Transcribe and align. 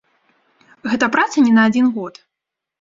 Гэта 0.89 1.11
праца 1.17 1.45
не 1.45 1.55
на 1.61 1.69
адзін 1.71 1.95
год. 2.01 2.13